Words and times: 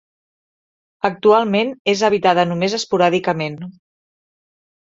Actualment 1.09 1.69
és 1.93 2.03
habitada 2.09 2.49
només 2.53 2.77
esporàdicament. 2.81 3.63